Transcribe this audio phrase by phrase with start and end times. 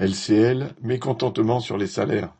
[0.00, 2.32] LCL, mécontentement sur les salaires.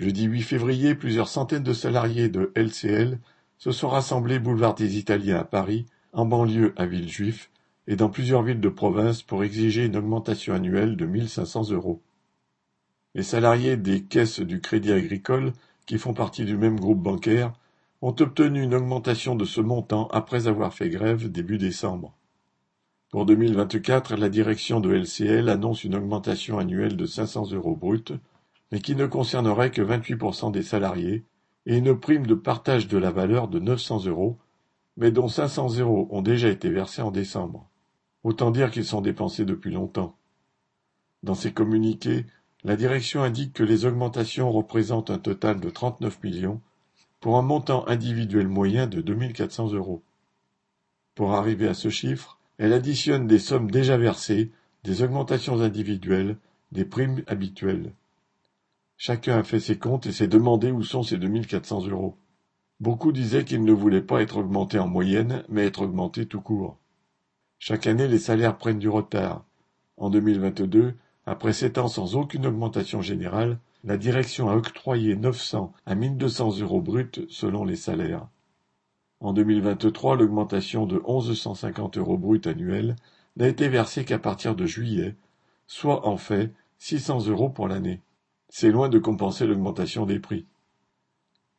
[0.00, 3.20] Jeudi 8 février, plusieurs centaines de salariés de LCL
[3.56, 7.50] se sont rassemblés boulevard des Italiens à Paris, en banlieue à Villejuif
[7.86, 12.02] et dans plusieurs villes de province pour exiger une augmentation annuelle de 1500 euros.
[13.14, 15.52] Les salariés des caisses du Crédit Agricole,
[15.86, 17.52] qui font partie du même groupe bancaire,
[18.02, 22.12] ont obtenu une augmentation de ce montant après avoir fait grève début décembre.
[23.10, 28.12] Pour 2024, la direction de LCL annonce une augmentation annuelle de 500 euros brut,
[28.70, 31.24] mais qui ne concernerait que 28% des salariés,
[31.66, 34.38] et une prime de partage de la valeur de 900 euros,
[34.96, 37.68] mais dont 500 euros ont déjà été versés en décembre.
[38.22, 40.16] Autant dire qu'ils sont dépensés depuis longtemps.
[41.24, 42.26] Dans ses communiqués,
[42.62, 46.60] la direction indique que les augmentations représentent un total de 39 millions,
[47.18, 50.04] pour un montant individuel moyen de 2400 euros.
[51.16, 54.50] Pour arriver à ce chiffre, elle additionne des sommes déjà versées,
[54.84, 56.36] des augmentations individuelles,
[56.72, 57.94] des primes habituelles.
[58.98, 62.18] Chacun a fait ses comptes et s'est demandé où sont ces 2400 euros.
[62.78, 66.76] Beaucoup disaient qu'ils ne voulaient pas être augmentés en moyenne, mais être augmentés tout court.
[67.58, 69.46] Chaque année, les salaires prennent du retard.
[69.96, 70.92] En 2022,
[71.24, 76.82] après sept ans sans aucune augmentation générale, la direction a octroyé 900 à 1200 euros
[76.82, 78.28] bruts selon les salaires.
[79.20, 82.96] En 2023, l'augmentation de 1150 euros brut annuels
[83.36, 85.14] n'a été versée qu'à partir de juillet,
[85.66, 88.00] soit en fait 600 euros pour l'année.
[88.48, 90.46] C'est loin de compenser l'augmentation des prix.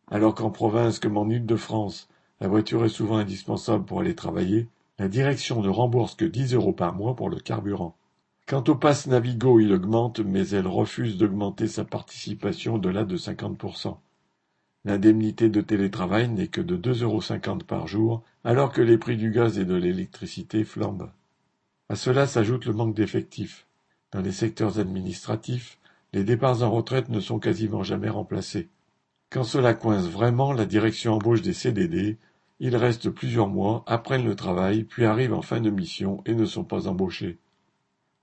[0.09, 2.09] Alors qu'en province comme en Île-de-France,
[2.39, 6.73] la voiture est souvent indispensable pour aller travailler, la direction ne rembourse que 10 euros
[6.73, 7.95] par mois pour le carburant.
[8.47, 13.97] Quant au pass Navigo, il augmente, mais elle refuse d'augmenter sa participation au-delà de 50%.
[14.83, 19.29] L'indemnité de télétravail n'est que de 2,50 euros par jour, alors que les prix du
[19.29, 21.11] gaz et de l'électricité flambent.
[21.89, 23.67] À cela s'ajoute le manque d'effectifs.
[24.11, 25.77] Dans les secteurs administratifs,
[26.13, 28.69] les départs en retraite ne sont quasiment jamais remplacés.
[29.29, 32.17] Quand cela coince vraiment, la direction embauche des CDD,
[32.59, 36.45] ils restent plusieurs mois, apprennent le travail, puis arrivent en fin de mission et ne
[36.45, 37.37] sont pas embauchés.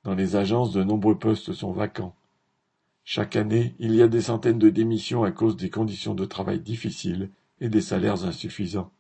[0.05, 2.15] Dans les agences, de nombreux postes sont vacants.
[3.11, 6.61] Chaque année, il y a des centaines de démissions à cause des conditions de travail
[6.61, 8.93] difficiles et des salaires insuffisants.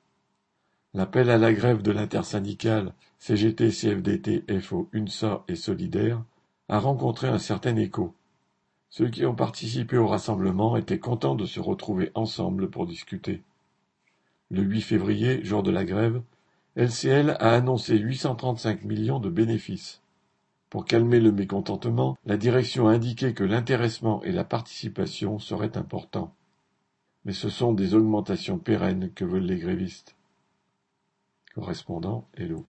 [0.95, 6.25] L'appel à la grève de l'intersyndicale CGT, CFDT, FO, UNSA et Solidaire
[6.71, 8.15] a rencontré un certain écho.
[8.89, 13.43] Ceux qui ont participé au rassemblement étaient contents de se retrouver ensemble pour discuter.
[14.51, 16.23] Le 8 février, jour de la grève,
[16.77, 20.01] LCL a annoncé 835 millions de bénéfices.
[20.71, 26.35] Pour calmer le mécontentement, la direction a indiqué que l'intéressement et la participation seraient importants.
[27.25, 30.15] Mais ce sont des augmentations pérennes que veulent les grévistes.
[31.55, 32.67] Correspondant Hello.